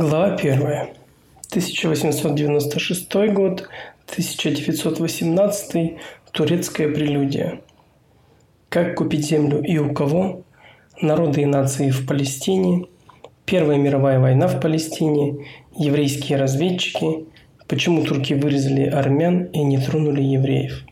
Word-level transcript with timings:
Глава 0.00 0.34
1. 0.34 0.62
1896 1.50 3.14
год, 3.32 3.68
1918 4.06 5.96
Турецкая 6.30 6.88
прелюдия. 6.88 7.62
Как 8.68 8.94
купить 8.94 9.26
землю 9.26 9.60
и 9.60 9.76
у 9.78 9.92
кого? 9.92 10.44
Народы 11.00 11.42
и 11.42 11.46
нации 11.46 11.90
в 11.90 12.06
Палестине. 12.06 12.86
Первая 13.44 13.76
мировая 13.76 14.20
война 14.20 14.46
в 14.46 14.60
Палестине. 14.60 15.44
Еврейские 15.76 16.38
разведчики. 16.38 17.24
Почему 17.66 18.04
турки 18.04 18.34
вырезали 18.34 18.84
армян 18.84 19.46
и 19.46 19.64
не 19.64 19.78
тронули 19.78 20.22
евреев? 20.22 20.84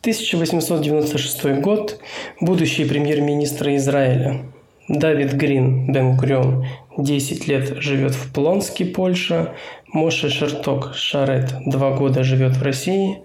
1896 0.00 1.60
год. 1.60 2.00
Будущий 2.40 2.86
премьер-министр 2.86 3.76
Израиля 3.76 4.46
Давид 4.88 5.32
Грин 5.34 5.92
Бен 5.92 6.16
Гурион 6.16 6.64
10 6.96 7.48
лет 7.48 7.82
живет 7.82 8.14
в 8.14 8.32
Плонске, 8.32 8.84
Польша. 8.84 9.54
Моше 9.92 10.28
Шерток 10.28 10.94
Шарет 10.94 11.54
2 11.66 11.96
года 11.96 12.22
живет 12.22 12.56
в 12.56 12.62
России. 12.62 13.18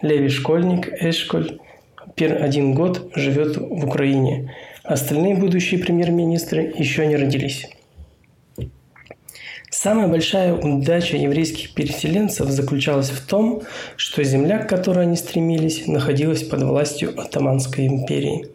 Леви 0.00 0.28
Школьник 0.28 0.88
Эшколь 1.02 1.58
один 2.16 2.74
год 2.74 3.12
живет 3.14 3.56
в 3.56 3.86
Украине. 3.86 4.54
Остальные 4.82 5.36
будущие 5.36 5.80
премьер-министры 5.80 6.72
еще 6.76 7.06
не 7.06 7.16
родились. 7.16 7.68
Самая 9.70 10.08
большая 10.08 10.54
удача 10.54 11.18
еврейских 11.18 11.74
переселенцев 11.74 12.48
заключалась 12.48 13.10
в 13.10 13.26
том, 13.26 13.62
что 13.96 14.24
земля, 14.24 14.58
к 14.58 14.68
которой 14.68 15.04
они 15.04 15.16
стремились, 15.16 15.86
находилась 15.86 16.42
под 16.42 16.62
властью 16.62 17.12
Отоманской 17.20 17.86
империи. 17.86 18.46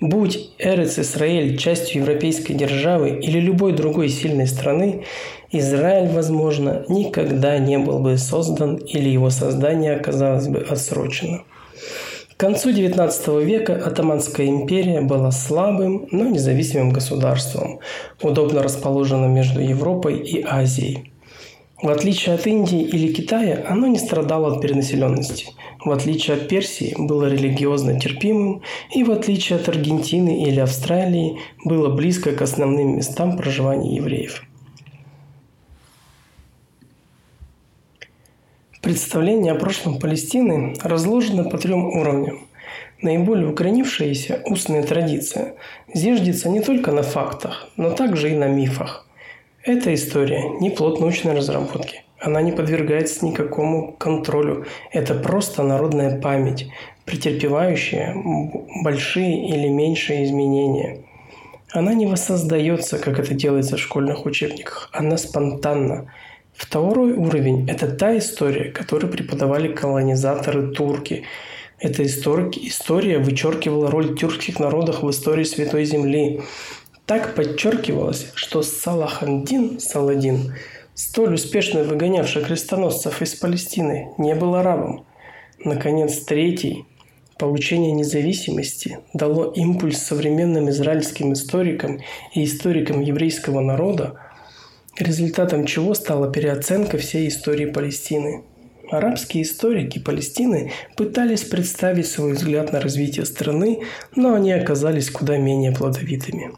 Будь 0.00 0.50
Эрец 0.58 0.98
Исраэль 0.98 1.56
частью 1.56 2.02
европейской 2.02 2.52
державы 2.52 3.20
или 3.20 3.38
любой 3.38 3.72
другой 3.72 4.08
сильной 4.08 4.46
страны, 4.46 5.04
Израиль, 5.52 6.08
возможно, 6.08 6.84
никогда 6.88 7.56
не 7.58 7.78
был 7.78 8.00
бы 8.00 8.18
создан 8.18 8.76
или 8.76 9.08
его 9.08 9.30
создание 9.30 9.94
оказалось 9.96 10.48
бы 10.48 10.58
отсрочено. 10.58 11.44
К 12.42 12.44
концу 12.44 12.70
XIX 12.70 13.44
века 13.44 13.76
Атаманская 13.76 14.48
империя 14.48 15.00
была 15.00 15.30
слабым, 15.30 16.08
но 16.10 16.26
независимым 16.26 16.90
государством, 16.90 17.78
удобно 18.20 18.64
расположенным 18.64 19.32
между 19.32 19.60
Европой 19.60 20.18
и 20.18 20.42
Азией. 20.42 21.12
В 21.80 21.88
отличие 21.88 22.34
от 22.34 22.44
Индии 22.48 22.82
или 22.82 23.12
Китая, 23.12 23.64
оно 23.68 23.86
не 23.86 24.00
страдало 24.00 24.56
от 24.56 24.60
перенаселенности. 24.60 25.50
В 25.84 25.92
отличие 25.92 26.36
от 26.36 26.48
Персии, 26.48 26.96
было 26.98 27.26
религиозно 27.26 28.00
терпимым, 28.00 28.62
и 28.92 29.04
в 29.04 29.12
отличие 29.12 29.60
от 29.60 29.68
Аргентины 29.68 30.42
или 30.42 30.58
Австралии, 30.58 31.38
было 31.64 31.90
близко 31.90 32.32
к 32.32 32.42
основным 32.42 32.96
местам 32.96 33.36
проживания 33.36 33.94
евреев. 33.94 34.42
Представление 38.82 39.52
о 39.52 39.58
прошлом 39.58 39.98
Палестины 39.98 40.74
разложено 40.82 41.44
по 41.44 41.56
трем 41.56 41.86
уровням. 41.86 42.46
Наиболее 43.00 43.48
укоренившаяся 43.48 44.42
устная 44.44 44.82
традиция 44.82 45.54
зиждется 45.94 46.50
не 46.50 46.60
только 46.60 46.92
на 46.92 47.02
фактах, 47.02 47.68
но 47.76 47.90
также 47.90 48.30
и 48.30 48.36
на 48.36 48.48
мифах– 48.48 49.06
эта 49.64 49.94
история 49.94 50.42
не 50.58 50.70
плод 50.70 50.98
научной 50.98 51.34
разработки. 51.34 52.02
Она 52.18 52.42
не 52.42 52.50
подвергается 52.50 53.24
никакому 53.24 53.92
контролю. 53.92 54.66
Это 54.90 55.14
просто 55.14 55.62
народная 55.62 56.20
память, 56.20 56.68
претерпевающая 57.04 58.12
большие 58.82 59.48
или 59.48 59.68
меньшие 59.68 60.24
изменения. 60.24 61.04
Она 61.70 61.94
не 61.94 62.06
воссоздается, 62.06 62.98
как 62.98 63.20
это 63.20 63.34
делается 63.34 63.76
в 63.76 63.80
школьных 63.80 64.26
учебниках. 64.26 64.90
Она 64.92 65.16
спонтанна. 65.16 66.12
Второй 66.52 67.12
уровень– 67.12 67.66
это 67.68 67.90
та 67.90 68.16
история, 68.18 68.70
которую 68.70 69.10
преподавали 69.10 69.72
колонизаторы 69.72 70.72
турки. 70.72 71.24
Эта 71.78 72.04
история 72.04 73.18
вычеркивала 73.18 73.90
роль 73.90 74.16
тюркских 74.16 74.60
народов 74.60 75.02
в 75.02 75.10
истории 75.10 75.44
Святой 75.44 75.84
Земли. 75.84 76.42
Так 77.06 77.34
подчеркивалось, 77.34 78.30
что 78.34 78.62
Салахандин, 78.62 79.80
Саладин, 79.80 80.54
столь 80.94 81.34
успешно 81.34 81.82
выгонявший 81.82 82.44
крестоносцев 82.44 83.20
из 83.22 83.34
Палестины, 83.34 84.10
не 84.18 84.34
был 84.34 84.54
арабом. 84.54 85.04
Наконец, 85.64 86.18
третий, 86.20 86.84
получение 87.38 87.90
независимости 87.92 88.98
дало 89.14 89.52
импульс 89.52 89.98
современным 89.98 90.70
израильским 90.70 91.32
историкам 91.32 92.00
и 92.34 92.44
историкам 92.44 93.00
еврейского 93.00 93.60
народа, 93.60 94.20
результатом 94.98 95.66
чего 95.66 95.94
стала 95.94 96.30
переоценка 96.30 96.98
всей 96.98 97.28
истории 97.28 97.66
Палестины. 97.66 98.42
Арабские 98.90 99.44
историки 99.44 99.98
Палестины 99.98 100.72
пытались 100.96 101.44
представить 101.44 102.06
свой 102.06 102.34
взгляд 102.34 102.72
на 102.72 102.80
развитие 102.80 103.24
страны, 103.24 103.80
но 104.14 104.34
они 104.34 104.52
оказались 104.52 105.10
куда 105.10 105.38
менее 105.38 105.72
плодовитыми. 105.72 106.52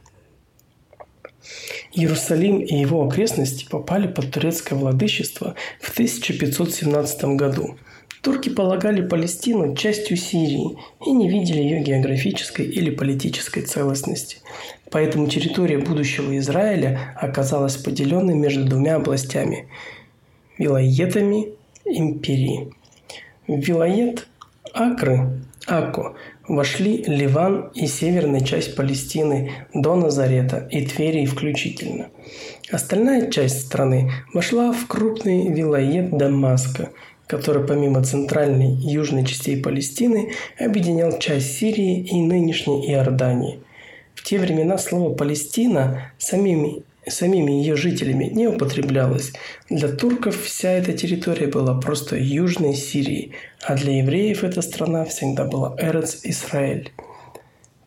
Иерусалим 1.93 2.59
и 2.59 2.75
его 2.75 3.07
окрестности 3.07 3.67
попали 3.71 4.09
под 4.09 4.33
турецкое 4.33 4.77
владычество 4.77 5.55
в 5.81 5.91
1517 5.93 7.25
году. 7.37 7.77
Турки 8.21 8.49
полагали 8.49 9.07
Палестину 9.07 9.77
частью 9.77 10.17
Сирии 10.17 10.79
и 11.07 11.13
не 11.13 11.29
видели 11.29 11.59
ее 11.59 11.83
географической 11.83 12.67
или 12.67 12.91
политической 12.91 13.61
целостности. 13.61 14.39
Поэтому 14.95 15.27
территория 15.27 15.79
будущего 15.79 16.39
Израиля 16.39 17.17
оказалась 17.21 17.77
поделенной 17.77 18.35
между 18.35 18.65
двумя 18.65 18.95
областями– 18.95 19.67
вилоетами 20.57 21.49
империи. 21.85 22.73
Вилоет 23.49 24.29
Акры, 24.73 25.43
Акко, 25.67 26.15
вошли 26.47 27.03
Ливан 27.09 27.73
и 27.75 27.89
северная 27.89 28.39
часть 28.39 28.77
Палестины 28.77 29.51
до 29.75 29.97
Назарета 29.97 30.69
и 30.71 30.87
Твери 30.87 31.27
включительно. 31.27 32.11
Остальная 32.71 33.33
часть 33.33 33.63
страны 33.63 34.13
вошла 34.33 34.71
в 34.71 34.87
крупный 34.87 35.53
вилоед 35.53 36.17
Дамаска, 36.17 36.91
который 37.27 37.67
помимо 37.67 38.05
центральной 38.05 38.77
и 38.77 38.91
южной 38.93 39.27
частей 39.27 39.61
Палестины 39.61 40.31
объединял 40.57 41.19
часть 41.19 41.59
Сирии 41.59 42.07
и 42.07 42.21
нынешней 42.21 42.93
Иордании. 42.93 43.59
Те 44.25 44.39
времена 44.39 44.79
слово 44.79 45.15
«Палестина» 45.15 46.13
самими 46.19 46.83
самими 47.07 47.53
ее 47.53 47.77
жителями 47.77 48.31
не 48.33 48.49
употреблялось. 48.49 49.35
Для 49.69 49.89
турков 49.89 50.41
вся 50.43 50.71
эта 50.71 50.95
территория 50.95 51.49
была 51.49 51.79
просто 51.79 52.17
Южной 52.17 52.75
Сирией, 52.75 53.33
а 53.63 53.75
для 53.77 53.99
евреев 53.99 54.43
эта 54.43 54.63
страна 54.63 55.05
всегда 55.05 55.45
была 55.45 55.77
Эрец 55.79 56.21
Израиль. 56.23 56.93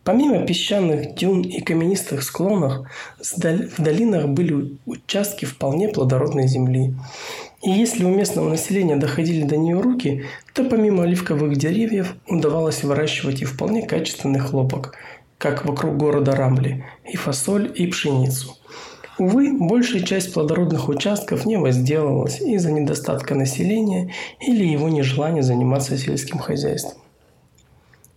Помимо 0.04 0.46
песчаных 0.46 1.16
дюн 1.16 1.42
и 1.42 1.60
каменистых 1.60 2.22
склонов, 2.22 2.86
в 3.18 3.82
долинах 3.82 4.28
были 4.28 4.78
участки 4.86 5.44
вполне 5.44 5.88
плодородной 5.88 6.46
земли. 6.46 6.94
И 7.62 7.70
если 7.70 8.04
у 8.04 8.08
местного 8.08 8.48
населения 8.48 8.96
доходили 8.96 9.42
до 9.42 9.56
нее 9.56 9.80
руки, 9.80 10.24
то 10.54 10.64
помимо 10.64 11.02
оливковых 11.02 11.56
деревьев 11.56 12.14
удавалось 12.26 12.84
выращивать 12.84 13.42
и 13.42 13.44
вполне 13.44 13.84
качественный 13.84 14.38
хлопок, 14.38 14.94
как 15.38 15.64
вокруг 15.64 15.96
города 15.96 16.34
Рамли, 16.34 16.84
и 17.10 17.16
фасоль, 17.16 17.72
и 17.74 17.86
пшеницу. 17.86 18.56
Увы, 19.18 19.52
большая 19.58 20.02
часть 20.02 20.32
плодородных 20.32 20.88
участков 20.88 21.44
не 21.44 21.56
возделалась 21.56 22.40
из-за 22.40 22.70
недостатка 22.70 23.34
населения 23.34 24.12
или 24.40 24.64
его 24.64 24.88
нежелания 24.88 25.42
заниматься 25.42 25.96
сельским 25.98 26.38
хозяйством. 26.38 27.02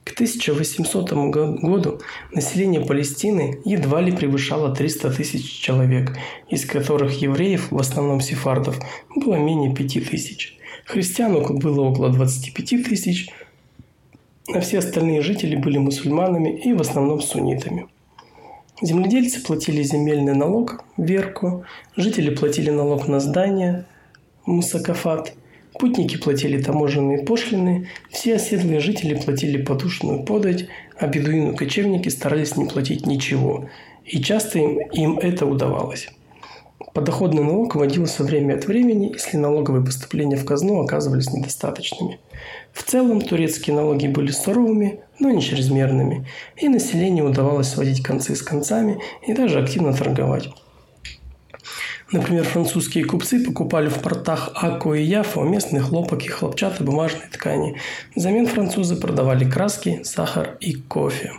К 0.03 0.13
1800 0.13 1.11
году 1.13 2.01
население 2.33 2.81
Палестины 2.81 3.59
едва 3.65 4.01
ли 4.01 4.11
превышало 4.11 4.75
300 4.75 5.11
тысяч 5.11 5.59
человек, 5.59 6.15
из 6.49 6.65
которых 6.65 7.21
евреев, 7.21 7.71
в 7.71 7.79
основном 7.79 8.19
сефардов, 8.19 8.79
было 9.15 9.35
менее 9.35 9.73
5 9.73 10.09
тысяч. 10.09 10.57
Христиан 10.85 11.33
было 11.59 11.81
около 11.81 12.09
25 12.09 12.83
тысяч, 12.83 13.29
а 14.53 14.59
все 14.59 14.79
остальные 14.79 15.21
жители 15.21 15.55
были 15.55 15.77
мусульманами 15.77 16.49
и 16.49 16.73
в 16.73 16.81
основном 16.81 17.21
суннитами– 17.21 17.87
Земледельцы 18.83 19.43
платили 19.43 19.83
земельный 19.83 20.33
налог– 20.33 20.83
верку, 20.97 21.65
жители 21.95 22.33
платили 22.33 22.71
налог 22.71 23.07
на 23.07 23.19
здание– 23.19 23.85
мусакафат, 24.47 25.35
путники 25.79 26.17
платили 26.17 26.59
таможенные 26.59 27.19
пошлины, 27.19 27.89
все 28.09 28.37
оседлые 28.37 28.79
жители 28.79 29.13
платили 29.13 29.61
подушную 29.61 30.23
подать, 30.23 30.65
а 30.97 31.05
бедуины-кочевники 31.05 32.09
старались 32.09 32.57
не 32.57 32.65
платить 32.65 33.05
ничего, 33.05 33.69
и 34.03 34.19
часто 34.19 34.57
им, 34.57 34.79
им 34.79 35.19
это 35.19 35.45
удавалось. 35.45 36.09
Подоходный 36.93 37.43
налог 37.43 37.75
вводился 37.75 38.23
время 38.23 38.55
от 38.55 38.65
времени, 38.65 39.11
если 39.13 39.37
налоговые 39.37 39.85
поступления 39.85 40.35
в 40.35 40.45
казну 40.45 40.81
оказывались 40.81 41.31
недостаточными. 41.31 42.19
В 42.73 42.83
целом 42.83 43.21
турецкие 43.21 43.75
налоги 43.75 44.07
были 44.07 44.31
суровыми, 44.31 45.01
но 45.19 45.29
не 45.31 45.41
чрезмерными, 45.41 46.27
и 46.57 46.67
населению 46.67 47.29
удавалось 47.29 47.69
сводить 47.69 48.01
концы 48.01 48.35
с 48.35 48.41
концами 48.41 48.99
и 49.25 49.33
даже 49.33 49.59
активно 49.59 49.93
торговать. 49.93 50.49
Например, 52.11 52.43
французские 52.43 53.05
купцы 53.05 53.43
покупали 53.43 53.87
в 53.87 53.99
портах 53.99 54.51
Акко 54.53 54.93
и 54.93 55.03
Яфо 55.03 55.43
местные 55.43 55.81
хлопок 55.81 56.25
и 56.25 56.27
хлопчатые 56.27 56.85
бумажные 56.85 57.29
ткани. 57.31 57.77
Взамен 58.15 58.47
французы 58.47 58.97
продавали 58.97 59.49
краски, 59.49 60.01
сахар 60.03 60.57
и 60.59 60.73
кофе. 60.73 61.31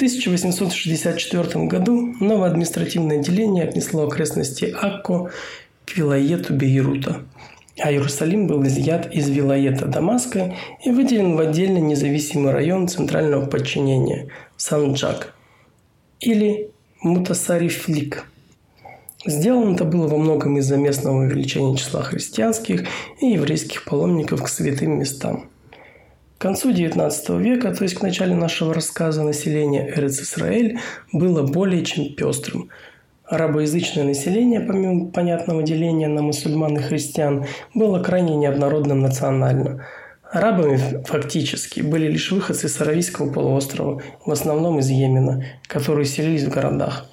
В 0.00 0.02
1864 0.02 1.66
году 1.66 2.14
новое 2.20 2.48
административное 2.48 3.18
отделение 3.20 3.64
отнесло 3.64 4.06
окрестности 4.06 4.64
Акко 4.64 5.30
к 5.84 5.94
вилоету 5.94 6.54
Бейрута, 6.54 7.20
а 7.78 7.92
Иерусалим 7.92 8.46
был 8.46 8.66
изъят 8.66 9.14
из 9.14 9.28
вилоета 9.28 9.84
Дамаска 9.84 10.56
и 10.82 10.90
выделен 10.90 11.36
в 11.36 11.40
отдельный 11.40 11.82
независимый 11.82 12.50
район 12.50 12.88
центрального 12.88 13.44
подчинения– 13.44 14.28
Санджак 14.56 15.34
или 16.18 16.70
Мутасарифлик. 17.02 18.24
Сделано 19.26 19.74
это 19.74 19.84
было 19.84 20.08
во 20.08 20.16
многом 20.16 20.56
из-за 20.56 20.78
местного 20.78 21.26
увеличения 21.26 21.76
числа 21.76 22.00
христианских 22.00 22.88
и 23.20 23.26
еврейских 23.26 23.84
паломников 23.84 24.42
к 24.42 24.48
святым 24.48 24.98
местам. 24.98 25.50
К 26.40 26.44
концу 26.44 26.70
XIX 26.70 27.38
века, 27.38 27.70
то 27.74 27.84
есть 27.84 27.96
к 27.96 28.00
началу 28.00 28.34
нашего 28.34 28.72
рассказа, 28.72 29.22
население 29.22 29.92
Эрец-Исраэль 29.94 30.78
было 31.12 31.46
более 31.46 31.84
чем 31.84 32.14
пестрым. 32.14 32.70
Арабоязычное 33.26 34.04
население, 34.04 34.60
помимо 34.60 35.10
понятного 35.10 35.62
деления 35.62 36.08
на 36.08 36.22
мусульман 36.22 36.78
и 36.78 36.80
христиан, 36.80 37.44
было 37.74 38.02
крайне 38.02 38.36
неоднородным 38.36 39.02
национально. 39.02 39.86
Арабами 40.32 40.78
фактически 41.04 41.82
были 41.82 42.06
лишь 42.06 42.32
выходцы 42.32 42.70
с 42.70 42.80
Аравийского 42.80 43.30
полуострова, 43.30 44.00
в 44.24 44.32
основном 44.32 44.78
из 44.78 44.88
Йемена, 44.88 45.44
которые 45.66 46.06
селились 46.06 46.44
в 46.44 46.50
городах. 46.50 47.04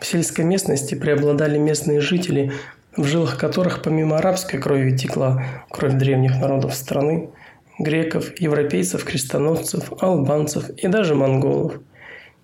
В 0.00 0.06
сельской 0.06 0.44
местности 0.44 0.94
преобладали 0.94 1.58
местные 1.58 2.00
жители, 2.00 2.52
в 2.96 3.02
жилах 3.02 3.36
которых 3.36 3.82
помимо 3.82 4.18
арабской 4.18 4.58
крови 4.58 4.96
текла 4.96 5.44
кровь 5.70 5.94
древних 5.94 6.40
народов 6.40 6.72
страны– 6.72 7.30
греков, 7.80 8.38
европейцев, 8.38 9.04
крестоносцев, 9.04 9.92
албанцев 10.00 10.68
и 10.70 10.86
даже 10.86 11.14
монголов. 11.14 11.80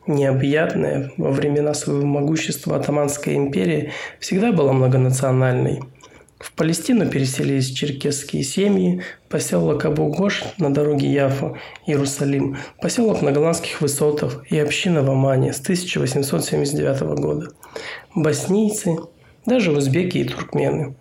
Необъятная 0.06 1.12
во 1.16 1.30
времена 1.30 1.74
своего 1.74 2.06
могущества 2.06 2.76
Атаманская 2.76 3.34
империя 3.34 3.92
всегда 4.18 4.52
была 4.52 4.72
многонациональной. 4.72 5.82
В 6.38 6.52
Палестину 6.52 7.08
переселились 7.08 7.70
черкесские 7.70 8.44
семьи, 8.44 9.02
поселок 9.28 9.84
Абу-Гош 9.84 10.44
на 10.58 10.72
дороге 10.72 11.10
Яфа, 11.10 11.56
Иерусалим, 11.86 12.58
поселок 12.80 13.22
на 13.22 13.32
Голландских 13.32 13.80
высотах 13.80 14.44
и 14.48 14.58
община 14.58 15.02
в 15.02 15.10
Омане 15.10 15.52
с 15.52 15.60
1879 15.60 17.00
года. 17.18 17.48
Боснийцы, 18.14 18.96
даже 19.44 19.72
узбеки 19.72 20.18
и 20.18 20.24
туркмены. 20.24 20.94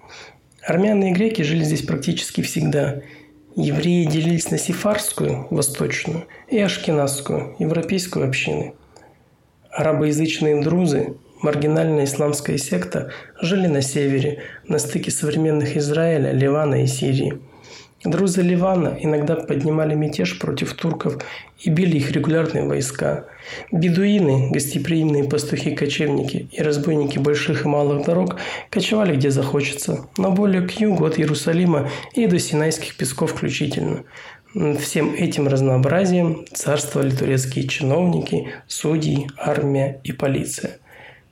Армяне 0.65 1.11
и 1.11 1.13
греки 1.13 1.41
жили 1.41 1.63
здесь 1.63 1.83
практически 1.83 2.41
всегда– 2.41 3.01
Евреи 3.55 4.05
делились 4.05 4.51
на 4.51 4.57
сефарскую, 4.57 5.47
восточную, 5.49 6.25
и 6.49 6.59
ашкеназскую, 6.59 7.55
европейскую 7.57 8.27
общины. 8.27 8.73
Арабоязычные 9.71 10.61
друзы, 10.61 11.15
маргинальная 11.41 12.03
исламская 12.03 12.57
секта, 12.57 13.11
жили 13.41 13.67
на 13.67 13.81
севере, 13.81 14.43
на 14.67 14.77
стыке 14.77 15.09
современных 15.09 15.77
Израиля, 15.77 16.31
Ливана 16.31 16.83
и 16.83 16.87
Сирии– 16.87 17.39
Друзы 18.05 18.43
Ливана 18.43 18.95
иногда 18.99 19.35
поднимали 19.35 19.95
мятеж 19.95 20.37
против 20.37 20.73
турков 20.75 21.17
и 21.59 21.71
били 21.71 21.97
их 21.97 22.11
регулярные 22.11 22.63
войска. 22.63 23.25
Бедуины, 23.71 24.51
гостеприимные 24.51 25.23
пастухи-кочевники 25.23 26.47
и 26.51 26.61
разбойники 26.61 27.17
больших 27.17 27.65
и 27.65 27.67
малых 27.67 28.05
дорог 28.05 28.37
кочевали 28.69 29.15
где 29.15 29.31
захочется, 29.31 30.07
но 30.17 30.31
более 30.31 30.61
к 30.61 30.71
югу 30.79 31.03
от 31.05 31.17
Иерусалима 31.17 31.89
и 32.13 32.27
до 32.27 32.37
Синайских 32.37 32.95
песков 32.95 33.31
включительно. 33.31 34.03
Всем 34.79 35.15
этим 35.15 35.47
разнообразием 35.47 36.45
царствовали 36.53 37.09
турецкие 37.09 37.67
чиновники, 37.67 38.49
судьи, 38.67 39.27
армия 39.35 39.99
и 40.03 40.11
полиция. 40.11 40.77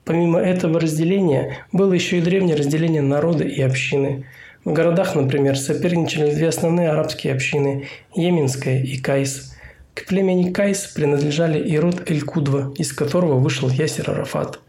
Помимо 0.05 0.39
этого 0.39 0.79
разделения 0.79 1.59
было 1.71 1.93
еще 1.93 2.17
и 2.17 2.21
древнее 2.21 2.55
разделение 2.55 3.03
народа 3.03 3.43
и 3.43 3.61
общины– 3.61 4.25
в 4.65 4.71
городах, 4.71 5.15
например, 5.15 5.57
соперничали 5.57 6.33
две 6.33 6.47
основные 6.47 6.89
арабские 6.89 7.33
общины– 7.33 7.87
Йеменская 8.15 8.81
и 8.81 8.97
Кайс. 8.97 9.53
К 9.93 10.05
племени 10.05 10.51
Кайс 10.51 10.85
принадлежали 10.85 11.59
и 11.59 11.77
род 11.77 12.09
Эль-Кудва, 12.09 12.73
из 12.77 12.93
которого 12.93 13.39
вышел 13.39 13.69
Ясер 13.69 14.09
Арафат. 14.09 14.61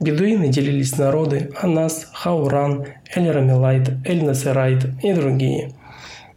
Бедуины 0.00 0.48
делились 0.48 0.98
народы– 0.98 1.50
Анас, 1.62 2.10
Хауран, 2.12 2.84
Эль-Рамилайт, 3.14 4.06
Эль-Насерайт 4.06 4.84
и 5.02 5.14
другие. 5.14 5.72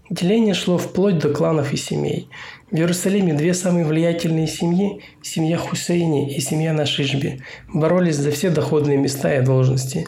Деление 0.09 0.53
шло 0.53 0.77
вплоть 0.77 1.19
до 1.19 1.33
кланов 1.33 1.73
и 1.73 1.77
семей. 1.77 2.29
В 2.71 2.75
Иерусалиме 2.75 3.33
две 3.33 3.53
самые 3.53 3.85
влиятельные 3.85 4.47
семьи– 4.47 5.01
семья 5.21 5.57
Хусейни 5.57 6.33
и 6.33 6.39
семья 6.39 6.71
Нашишби– 6.71 7.41
боролись 7.73 8.15
за 8.15 8.31
все 8.31 8.49
доходные 8.49 8.97
места 8.97 9.35
и 9.35 9.41
должности. 9.41 10.07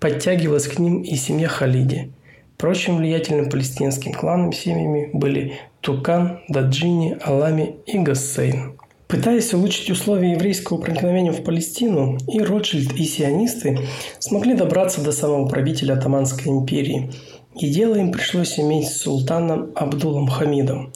Подтягивалась 0.00 0.66
к 0.66 0.78
ним 0.78 1.02
и 1.02 1.14
семья 1.16 1.48
Халиди– 1.48 2.10
Прочим 2.62 2.98
влиятельным 2.98 3.50
палестинским 3.50 4.12
кланам 4.12 4.52
семьями 4.52 5.10
были 5.12 5.54
Тукан, 5.80 6.42
Даджини, 6.48 7.18
Алами 7.20 7.74
и 7.86 7.98
Гассейн. 7.98 8.78
Пытаясь 9.08 9.52
улучшить 9.52 9.90
условия 9.90 10.34
еврейского 10.34 10.78
проникновения 10.80 11.32
в 11.32 11.42
Палестину, 11.42 12.18
и 12.28 12.38
Ротшильд, 12.38 12.92
и 12.92 13.02
сионисты 13.02 13.80
смогли 14.20 14.54
добраться 14.54 15.02
до 15.02 15.10
самого 15.10 15.48
правителя 15.48 15.94
Атаманской 15.94 16.52
империи. 16.52 17.10
И 17.56 17.68
дело 17.68 17.96
им 17.96 18.12
пришлось 18.12 18.56
иметь 18.60 18.86
с 18.86 18.98
султаном 18.98 19.72
Абдулом 19.74 20.28
Хамидом. 20.28 20.92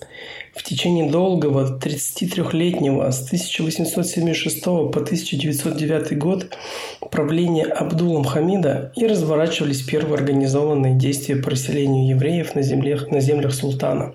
В 0.57 0.63
течение 0.63 1.11
долгого 1.11 1.79
33-летнего 1.79 3.11
с 3.11 3.27
1876 3.27 4.65
по 4.65 4.89
1909 4.89 6.17
год 6.17 6.57
правления 7.11 7.65
Абдулом 7.65 8.25
Хамида 8.25 8.91
и 8.97 9.07
разворачивались 9.07 9.83
первые 9.83 10.15
организованные 10.15 10.95
действия 10.95 11.37
по 11.37 11.51
расселению 11.51 12.09
евреев 12.09 12.55
на 12.55 12.63
землях, 12.63 13.11
на 13.11 13.21
землях 13.21 13.53
султана. 13.53 14.15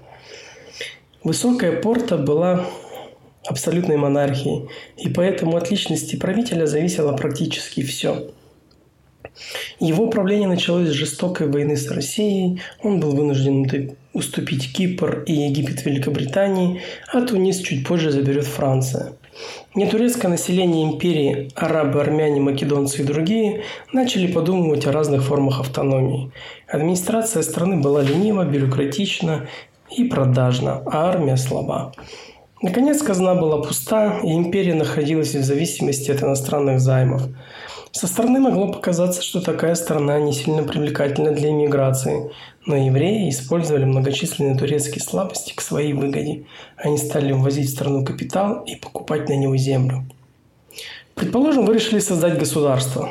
Высокая 1.23 1.79
порта 1.79 2.17
была 2.17 2.65
абсолютной 3.45 3.97
монархией, 3.97 4.67
и 4.97 5.09
поэтому 5.09 5.57
от 5.57 5.69
личности 5.69 6.15
правителя 6.15 6.65
зависело 6.65 7.15
практически 7.15 7.83
все– 7.83 8.31
его 9.79 10.07
правление 10.07 10.47
началось 10.47 10.89
с 10.89 10.93
жестокой 10.93 11.47
войны 11.47 11.75
с 11.75 11.89
Россией. 11.89 12.61
Он 12.83 12.99
был 12.99 13.15
вынужден 13.15 13.95
уступить 14.13 14.73
Кипр 14.73 15.23
и 15.25 15.33
Египет 15.33 15.85
Великобритании, 15.85 16.81
а 17.11 17.21
Тунис 17.21 17.59
чуть 17.59 17.87
позже 17.87 18.11
заберет 18.11 18.45
Франция. 18.45 19.13
Нетурецкое 19.75 20.29
население 20.29 20.83
империи, 20.91 21.49
арабы, 21.55 22.01
армяне, 22.01 22.41
македонцы 22.41 23.01
и 23.01 23.05
другие 23.05 23.63
начали 23.93 24.31
подумывать 24.31 24.85
о 24.85 24.91
разных 24.91 25.23
формах 25.23 25.61
автономии. 25.61 26.31
Администрация 26.67 27.41
страны 27.41 27.77
была 27.77 28.01
ленива, 28.01 28.43
бюрократична 28.43 29.47
и 29.89 30.03
продажна, 30.03 30.81
а 30.85 31.09
армия 31.09 31.37
слаба. 31.37 31.93
Наконец 32.61 33.01
казна 33.01 33.33
была 33.33 33.61
пуста, 33.61 34.19
и 34.23 34.33
империя 34.33 34.75
находилась 34.75 35.33
в 35.33 35.43
зависимости 35.43 36.11
от 36.11 36.21
иностранных 36.21 36.79
займов. 36.79 37.23
Со 37.91 38.07
стороны 38.07 38.39
могло 38.39 38.71
показаться, 38.71 39.21
что 39.21 39.41
такая 39.41 39.75
страна 39.75 40.17
не 40.19 40.31
сильно 40.31 40.63
привлекательна 40.63 41.31
для 41.31 41.49
иммиграции, 41.49 42.31
но 42.65 42.77
евреи 42.77 43.29
использовали 43.29 43.83
многочисленные 43.83 44.57
турецкие 44.57 45.03
слабости 45.03 45.53
к 45.53 45.61
своей 45.61 45.91
выгоде. 45.93 46.45
Они 46.77 46.97
стали 46.97 47.33
ввозить 47.33 47.69
в 47.69 47.73
страну 47.73 48.05
капитал 48.05 48.63
и 48.63 48.75
покупать 48.75 49.27
на 49.27 49.33
него 49.33 49.57
землю. 49.57 50.05
Предположим, 51.15 51.65
вы 51.65 51.75
решили 51.75 51.99
создать 51.99 52.39
государство. 52.39 53.09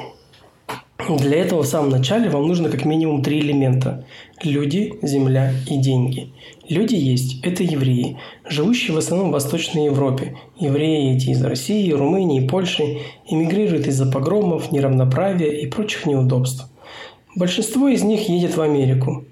Для 1.16 1.38
этого 1.38 1.62
в 1.62 1.66
самом 1.66 1.90
начале 1.90 2.28
вам 2.28 2.46
нужно 2.46 2.68
как 2.68 2.84
минимум 2.84 3.22
три 3.22 3.40
элемента– 3.40 4.04
люди, 4.42 4.94
земля 5.02 5.52
и 5.68 5.76
деньги– 5.76 6.32
Люди 6.70 6.94
есть– 6.94 7.40
это 7.42 7.64
евреи, 7.64 8.16
живущие 8.48 8.94
в 8.94 8.98
основном 8.98 9.30
в 9.30 9.32
Восточной 9.32 9.86
Европе. 9.86 10.36
Евреи 10.56 11.16
эти 11.16 11.30
из 11.30 11.42
России, 11.42 11.90
Румынии, 11.90 12.46
Польши 12.46 12.98
эмигрируют 13.26 13.88
из-за 13.88 14.08
погромов, 14.08 14.70
неравноправия 14.70 15.50
и 15.50 15.66
прочих 15.66 16.06
неудобств. 16.06 16.70
Большинство 17.34 17.88
из 17.88 18.04
них 18.04 18.28
едет 18.28 18.56
в 18.56 18.60
Америку. 18.60 19.24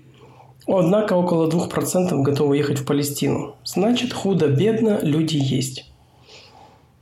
Однако 0.67 1.13
около 1.13 1.49
2% 1.49 2.23
готовы 2.23 2.57
ехать 2.57 2.81
в 2.81 2.85
Палестину. 2.85 3.55
Значит, 3.65 4.13
худо-бедно 4.13 4.99
люди 5.03 5.37
есть. 5.37 5.89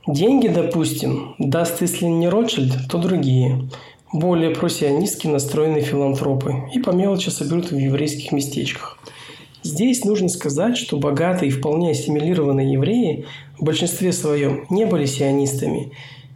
Деньги, 0.05 0.49
допустим, 0.49 1.33
даст, 1.39 1.81
если 1.81 2.05
не 2.05 2.29
Ротшильд, 2.29 2.87
то 2.91 2.99
другие. 2.99 3.71
Более 4.13 4.51
просионистски 4.51 5.27
настроенные 5.27 5.81
филантропы 5.81 6.55
и 6.73 6.79
по 6.79 6.91
мелочи 6.91 7.29
соберут 7.29 7.71
в 7.71 7.77
еврейских 7.77 8.31
местечках– 8.31 8.97
Здесь 9.67 10.05
нужно 10.05 10.29
сказать, 10.29 10.77
что 10.77 10.95
богатые 10.95 11.49
и 11.49 11.51
вполне 11.51 11.91
ассимилированные 11.91 12.71
евреи 12.71 13.25
в 13.59 13.65
большинстве 13.65 14.13
своем 14.13 14.65
не 14.69 14.85
были 14.85 15.05
сионистами. 15.05 15.91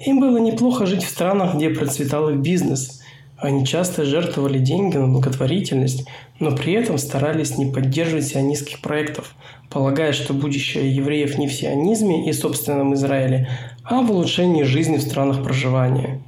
Им 0.05 0.19
было 0.19 0.37
неплохо 0.37 0.85
жить 0.85 1.03
в 1.03 1.09
странах, 1.09 1.55
где 1.55 1.69
процветал 1.69 2.29
их 2.29 2.39
бизнес. 2.39 3.01
Они 3.37 3.65
часто 3.65 4.03
жертвовали 4.03 4.59
деньги 4.59 4.97
на 4.97 5.07
благотворительность, 5.07 6.05
но 6.39 6.53
при 6.53 6.73
этом 6.73 6.97
старались 6.97 7.57
не 7.57 7.67
поддерживать 7.71 8.27
сионистских 8.27 8.81
проектов, 8.81 9.33
полагая, 9.69 10.11
что 10.11 10.33
будущее 10.33 10.93
евреев 10.93 11.37
не 11.37 11.47
в 11.47 11.53
сионизме 11.53 12.27
и 12.27 12.33
собственном 12.33 12.95
Израиле, 12.95 13.49
а 13.85 14.01
в 14.01 14.11
улучшении 14.11 14.63
жизни 14.63 14.97
в 14.97 15.01
странах 15.01 15.41
проживания. 15.41 16.21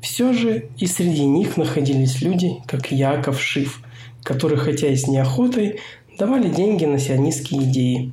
Все 0.00 0.32
же 0.32 0.68
и 0.78 0.86
среди 0.86 1.24
них 1.24 1.56
находились 1.56 2.20
люди, 2.20 2.52
как 2.66 2.92
Яков 2.92 3.40
Шиф, 3.40 3.80
которые, 4.22 4.58
хотя 4.58 4.88
и 4.88 4.96
с 4.96 5.08
неохотой, 5.08 5.80
давали 6.18 6.48
деньги 6.48 6.84
на 6.84 6.98
сионистские 6.98 7.64
идеи. 7.64 8.12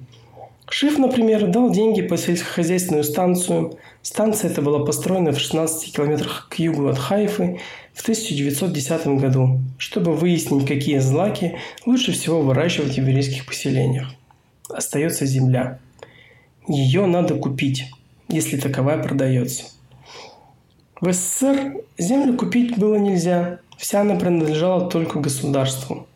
Шиф, 0.69 0.97
например, 0.97 1.47
дал 1.47 1.71
деньги 1.71 2.01
по 2.01 2.17
сельскохозяйственную 2.17 3.03
станцию. 3.03 3.77
Станция 4.01 4.49
эта 4.49 4.61
была 4.61 4.83
построена 4.83 5.31
в 5.31 5.39
16 5.39 5.95
километрах 5.95 6.47
к 6.49 6.55
югу 6.57 6.87
от 6.87 6.97
Хайфы 6.97 7.59
в 7.93 8.01
1910 8.01 9.07
году, 9.19 9.59
чтобы 9.77 10.13
выяснить, 10.13 10.67
какие 10.67 10.97
злаки 10.97 11.57
лучше 11.85 12.13
всего 12.13 12.41
выращивать 12.41 12.93
в 12.93 12.97
еврейских 12.97 13.45
поселениях. 13.45 14.11
Остается 14.69 15.25
земля. 15.25 15.79
Ее 16.67 17.05
надо 17.05 17.35
купить, 17.35 17.85
если 18.27 18.57
таковая 18.57 19.01
продается. 19.01 19.65
В 21.05 21.13
СССР 21.13 21.83
землю 21.99 22.35
купить 22.35 22.79
было 22.79 22.95
нельзя, 22.95 23.59
вся 23.77 24.01
она 24.01 24.15
принадлежала 24.15 24.89
только 24.89 25.19
государству. 25.19 26.07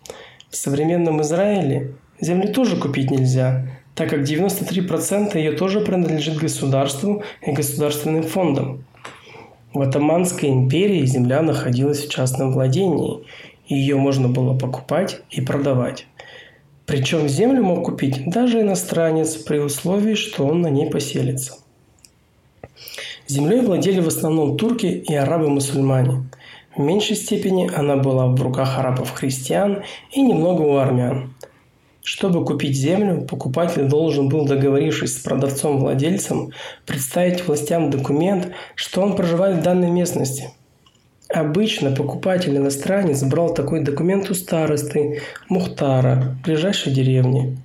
В 0.49 0.55
современном 0.55 1.21
Израиле 1.21 1.93
землю 2.19 2.51
тоже 2.51 2.75
купить 2.75 3.11
нельзя, 3.11 3.67
так 3.93 4.09
как 4.09 4.21
93% 4.21 5.37
ее 5.37 5.51
тоже 5.51 5.81
принадлежит 5.81 6.37
государству 6.37 7.21
и 7.45 7.51
государственным 7.51 8.23
фондам. 8.23 8.83
В 9.75 9.81
Атаманской 9.81 10.49
империи 10.49 11.05
земля 11.05 11.43
находилась 11.43 12.03
в 12.03 12.09
частном 12.09 12.51
владении, 12.51 13.19
и 13.67 13.75
ее 13.75 13.95
можно 13.95 14.27
было 14.27 14.57
покупать 14.57 15.21
и 15.29 15.39
продавать. 15.39 16.07
Причем 16.87 17.29
землю 17.29 17.61
мог 17.63 17.85
купить 17.85 18.23
даже 18.25 18.61
иностранец 18.61 19.35
при 19.35 19.59
условии, 19.59 20.15
что 20.15 20.47
он 20.47 20.61
на 20.61 20.71
ней 20.71 20.89
поселится. 20.89 21.59
Землей 23.29 23.61
владели 23.61 23.99
в 23.99 24.07
основном 24.07 24.57
турки 24.57 24.87
и 24.87 25.13
арабы-мусульмане. 25.13 26.23
В 26.75 26.79
меньшей 26.79 27.15
степени 27.15 27.69
она 27.71 27.95
была 27.95 28.25
в 28.25 28.41
руках 28.41 28.79
арабов-христиан 28.79 29.83
и 30.11 30.23
немного 30.23 30.63
у 30.63 30.77
армян. 30.77 31.35
Чтобы 32.01 32.43
купить 32.43 32.75
землю, 32.75 33.27
покупатель 33.29 33.83
должен 33.83 34.29
был, 34.29 34.45
договорившись 34.45 35.15
с 35.15 35.19
продавцом-владельцем, 35.19 36.53
представить 36.87 37.45
властям 37.45 37.91
документ, 37.91 38.49
что 38.73 39.01
он 39.01 39.15
проживает 39.15 39.57
в 39.57 39.61
данной 39.61 39.91
местности. 39.91 40.49
Обычно 41.31 41.91
покупатель-иностранец 41.91 43.21
брал 43.21 43.53
такой 43.53 43.83
документ 43.83 44.31
у 44.31 44.33
старосты 44.33 45.21
Мухтара, 45.47 46.35
ближайшей 46.43 46.91
деревни. 46.91 47.55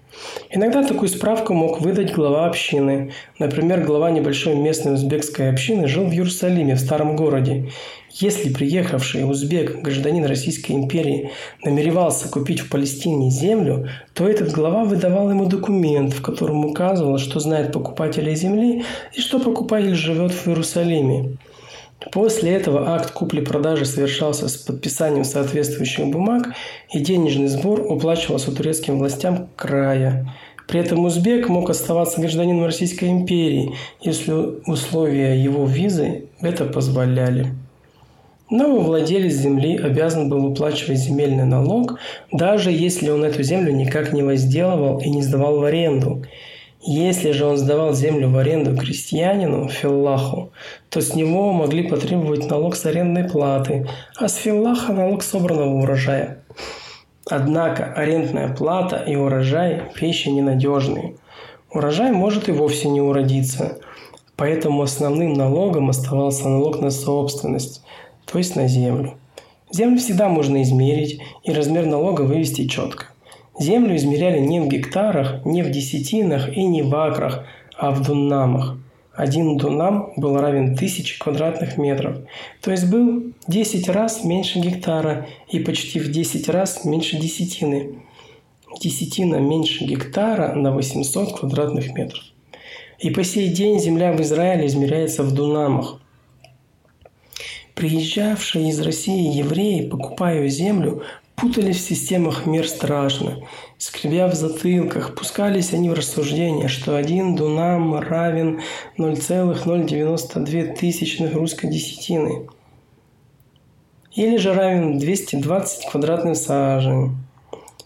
Иногда 0.50 0.84
такую 0.84 1.08
справку 1.08 1.54
мог 1.54 1.80
выдать 1.80 2.12
глава 2.12 2.44
общины. 2.44 3.12
Например, 3.38 3.82
глава 3.82 4.10
небольшой 4.10 4.54
местной 4.54 4.92
узбекской 4.92 5.48
общины 5.48 5.88
жил 5.88 6.04
в 6.04 6.12
Иерусалиме, 6.12 6.74
в 6.74 6.80
старом 6.80 7.16
городе. 7.16 7.70
Если 8.10 8.52
приехавший 8.52 9.28
узбек, 9.28 9.80
гражданин 9.80 10.26
Российской 10.26 10.72
империи, 10.72 11.30
намеревался 11.64 12.28
купить 12.28 12.60
в 12.60 12.68
Палестине 12.68 13.30
землю, 13.30 13.88
то 14.12 14.28
этот 14.28 14.52
глава 14.52 14.84
выдавал 14.84 15.30
ему 15.30 15.46
документ, 15.46 16.12
в 16.12 16.20
котором 16.20 16.66
указывал, 16.66 17.16
что 17.16 17.40
знает 17.40 17.72
покупателя 17.72 18.34
земли 18.34 18.84
и 19.14 19.20
что 19.20 19.40
покупатель 19.40 19.94
живет 19.94 20.32
в 20.32 20.46
Иерусалиме. 20.46 21.38
После 22.12 22.52
этого 22.52 22.94
акт 22.94 23.10
купли-продажи 23.12 23.84
совершался 23.84 24.48
с 24.48 24.56
подписанием 24.56 25.24
соответствующих 25.24 26.06
бумаг, 26.06 26.54
и 26.92 27.00
денежный 27.00 27.48
сбор 27.48 27.80
уплачивался 27.80 28.54
турецким 28.54 28.98
властям 28.98 29.48
края. 29.56 30.34
При 30.68 30.80
этом 30.80 31.04
узбек 31.04 31.48
мог 31.48 31.70
оставаться 31.70 32.20
гражданином 32.20 32.64
Российской 32.64 33.10
империи, 33.10 33.74
если 34.00 34.32
условия 34.66 35.34
его 35.34 35.66
визы 35.66 36.24
это 36.40 36.64
позволяли. 36.64 37.54
Новый 38.50 38.82
владелец 38.82 39.34
земли 39.34 39.76
обязан 39.76 40.28
был 40.28 40.44
уплачивать 40.44 40.98
земельный 40.98 41.44
налог, 41.44 41.98
даже 42.30 42.70
если 42.70 43.10
он 43.10 43.24
эту 43.24 43.42
землю 43.42 43.72
никак 43.72 44.12
не 44.12 44.22
возделывал 44.22 44.98
и 44.98 45.08
не 45.08 45.22
сдавал 45.22 45.58
в 45.58 45.64
аренду– 45.64 46.22
если 46.86 47.30
же 47.30 47.46
он 47.46 47.56
сдавал 47.56 47.94
землю 47.94 48.28
в 48.28 48.36
аренду 48.36 48.76
крестьянину, 48.76 49.68
филлаху, 49.68 50.52
то 50.90 51.00
с 51.00 51.14
него 51.14 51.52
могли 51.52 51.88
потребовать 51.88 52.50
налог 52.50 52.76
с 52.76 52.84
арендной 52.84 53.24
платы, 53.24 53.88
а 54.16 54.28
с 54.28 54.34
филлаха 54.34 54.92
налог 54.92 55.22
собранного 55.22 55.80
урожая. 55.82 56.44
Однако 57.26 57.86
арендная 57.94 58.54
плата 58.54 58.96
и 58.96 59.16
урожай– 59.16 59.84
вещи 60.00 60.28
ненадежные. 60.28 61.14
Урожай 61.72 62.12
может 62.12 62.50
и 62.50 62.52
вовсе 62.52 62.88
не 62.88 63.00
уродиться, 63.00 63.78
поэтому 64.36 64.82
основным 64.82 65.32
налогом 65.32 65.88
оставался 65.88 66.50
налог 66.50 66.82
на 66.82 66.90
собственность, 66.90 67.82
то 68.30 68.36
есть 68.36 68.56
на 68.56 68.68
землю. 68.68 69.14
Землю 69.70 69.98
всегда 69.98 70.28
можно 70.28 70.62
измерить 70.62 71.18
и 71.44 71.52
размер 71.52 71.86
налога 71.86 72.22
вывести 72.22 72.68
четко. 72.68 73.06
Землю 73.58 73.94
измеряли 73.94 74.40
не 74.40 74.60
в 74.60 74.68
гектарах, 74.68 75.44
не 75.44 75.62
в 75.62 75.70
десятинах 75.70 76.56
и 76.56 76.64
не 76.64 76.82
в 76.82 76.94
акрах, 76.94 77.44
а 77.76 77.92
в 77.92 78.02
дунамах. 78.02 78.76
Один 79.14 79.56
дунам 79.56 80.12
был 80.16 80.36
равен 80.36 80.76
тысяче 80.76 81.16
квадратных 81.20 81.78
метров, 81.78 82.16
то 82.60 82.72
есть 82.72 82.90
был 82.90 83.32
10 83.46 83.88
раз 83.88 84.24
меньше 84.24 84.58
гектара 84.58 85.28
и 85.48 85.60
почти 85.60 86.00
в 86.00 86.10
10 86.10 86.48
раз 86.48 86.84
меньше 86.84 87.16
десятины. 87.16 88.00
Десятина 88.80 89.36
меньше 89.36 89.84
гектара 89.84 90.54
на 90.54 90.72
800 90.72 91.38
квадратных 91.38 91.94
метров. 91.94 92.24
И 92.98 93.10
по 93.10 93.22
сей 93.22 93.50
день 93.50 93.78
земля 93.78 94.12
в 94.12 94.20
Израиле 94.20 94.66
измеряется 94.66 95.22
в 95.22 95.32
дунамах. 95.32 96.00
Приезжавшие 97.76 98.70
из 98.70 98.80
России 98.80 99.36
евреи, 99.36 99.88
покупая 99.88 100.48
землю, 100.48 101.02
Путались 101.36 101.78
в 101.78 101.88
системах 101.88 102.46
мир 102.46 102.68
страшно. 102.68 103.40
Скребя 103.76 104.28
в 104.28 104.34
затылках, 104.34 105.16
пускались 105.16 105.72
они 105.72 105.90
в 105.90 105.94
рассуждение, 105.94 106.68
что 106.68 106.96
один 106.96 107.34
дунам 107.34 107.98
равен 107.98 108.60
0,092 108.98 110.74
тысячных 110.74 111.34
русской 111.34 111.68
десятины. 111.68 112.46
Или 114.14 114.36
же 114.36 114.54
равен 114.54 114.98
220 114.98 115.90
квадратным 115.90 116.36
сажен. 116.36 117.16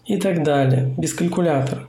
И 0.05 0.17
так 0.17 0.43
далее, 0.43 0.93
без 0.97 1.13
калькулятора. 1.15 1.87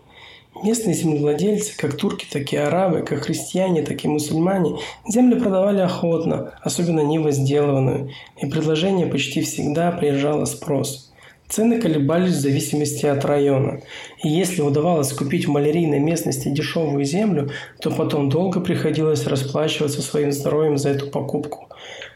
Местные 0.63 0.95
землевладельцы, 0.95 1.77
как 1.77 1.97
турки, 1.97 2.27
так 2.31 2.53
и 2.53 2.57
арабы, 2.57 3.03
как 3.03 3.25
христиане, 3.25 3.83
так 3.83 4.03
и 4.05 4.09
мусульмане, 4.09 4.79
землю 5.07 5.39
продавали 5.39 5.81
охотно, 5.81 6.55
особенно 6.63 7.01
невозделанную, 7.01 8.11
и 8.39 8.47
предложение 8.47 9.07
почти 9.07 9.43
всегда 9.43 9.91
приезжало 9.93 10.47
спрос– 10.47 11.09
Цены 11.51 11.81
колебались 11.81 12.35
в 12.35 12.41
зависимости 12.41 13.07
от 13.07 13.25
района. 13.25 13.81
И 14.23 14.29
если 14.29 14.63
удавалось 14.63 15.13
купить 15.13 15.47
в 15.47 15.51
малярийной 15.51 15.99
местности 15.99 16.49
дешевую 16.49 17.05
землю, 17.05 17.51
то 17.81 17.91
потом 17.91 18.29
долго 18.29 18.61
приходилось 18.61 19.27
расплачиваться 19.27 20.01
своим 20.01 20.31
здоровьем 20.31 20.79
за 20.79 20.91
эту 20.91 21.09
покупку. 21.09 21.69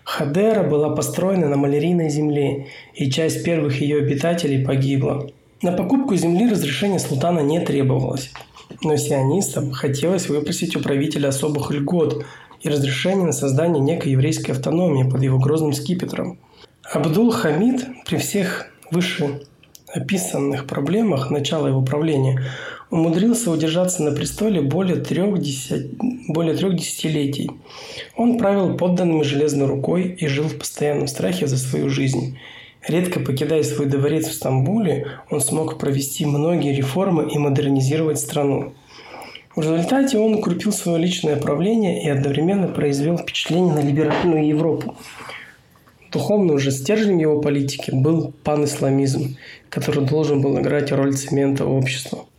Хадера 0.04 0.62
была 0.62 0.90
построена 0.90 1.48
на 1.48 1.56
малярийной 1.56 2.10
земле, 2.10 2.68
и 2.94 3.10
часть 3.10 3.42
первых 3.42 3.80
ее 3.80 3.98
обитателей 3.98 4.64
погибла. 4.64 5.28
На 5.62 5.72
покупку 5.72 6.14
земли 6.14 6.48
разрешения 6.48 7.00
султана 7.00 7.40
не 7.40 7.58
требовалось. 7.58 8.30
Но 8.84 8.96
сионистам 8.96 9.72
хотелось 9.72 10.28
выпросить 10.28 10.76
у 10.76 10.80
правителя 10.80 11.28
особых 11.28 11.72
льгот 11.72 12.24
и 12.60 12.68
разрешение 12.68 13.26
на 13.26 13.32
создание 13.32 13.82
некой 13.82 14.12
еврейской 14.12 14.52
автономии 14.52 15.10
под 15.10 15.22
его 15.24 15.40
грозным 15.40 15.72
скипетром. 15.72 16.38
Абдул-Хамид 16.92 17.84
при 18.06 18.18
всех 18.18 18.70
выше 18.94 19.42
описанных 19.92 20.66
проблемах 20.66 21.30
начала 21.30 21.68
его 21.68 21.82
правления 21.82 22.40
умудрился 22.90 23.50
удержаться 23.50 24.04
на 24.04 24.12
престоле 24.12 24.60
более 24.60 24.96
трех, 24.96 25.38
десят... 25.38 25.86
более 26.28 26.54
трех 26.54 26.76
десятилетий. 26.76 27.50
Он 28.16 28.38
правил 28.38 28.76
подданными 28.76 29.22
железной 29.22 29.66
рукой 29.66 30.16
и 30.18 30.28
жил 30.28 30.44
в 30.44 30.56
постоянном 30.58 31.08
страхе 31.08 31.48
за 31.48 31.58
свою 31.58 31.88
жизнь. 31.88 32.38
Редко 32.86 33.18
покидая 33.18 33.64
свой 33.64 33.86
дворец 33.86 34.28
в 34.28 34.34
Стамбуле, 34.34 35.08
он 35.30 35.40
смог 35.40 35.78
провести 35.78 36.24
многие 36.24 36.74
реформы 36.74 37.28
и 37.32 37.38
модернизировать 37.38 38.20
страну. 38.20 38.74
В 39.56 39.60
результате 39.60 40.18
он 40.18 40.34
укрепил 40.34 40.72
свое 40.72 40.98
личное 40.98 41.36
правление 41.36 42.04
и 42.04 42.08
одновременно 42.08 42.68
произвел 42.68 43.16
впечатление 43.16 43.74
на 43.74 43.80
либеральную 43.80 44.46
Европу. 44.46 44.96
Духовным 46.14 46.60
же 46.60 46.70
стержнем 46.70 47.18
его 47.18 47.40
политики 47.40 47.90
был 47.90 48.32
панисламизм, 48.44 49.36
который 49.68 50.06
должен 50.06 50.40
был 50.40 50.60
играть 50.60 50.92
роль 50.92 51.12
цемента 51.14 51.66
общества. 51.66 52.26